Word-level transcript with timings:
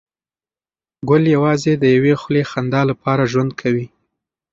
ګل 1.09 1.23
یوازې 1.35 1.73
د 1.77 1.83
یوې 1.95 2.13
خولې 2.21 2.43
خندا 2.51 2.81
لپاره 2.89 3.29
ژوند 3.31 3.51
کوي. 3.61 3.87